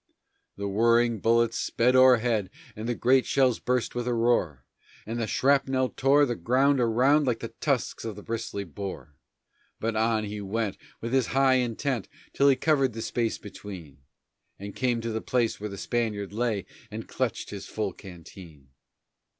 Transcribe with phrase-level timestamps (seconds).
[0.57, 4.65] The whirring bullets sped o'erhead, and the great shells burst with a roar,
[5.05, 9.13] And the shrapnel tore the ground around like the tusks of the grisly boar;
[9.79, 13.99] But on he went, with his high intent, till he covered the space between,
[14.57, 18.69] And came to the place where the Spaniard lay and clutched his full canteen.